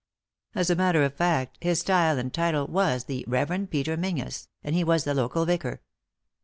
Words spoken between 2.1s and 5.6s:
and title was the Rev. Peter Menzies, and he was the local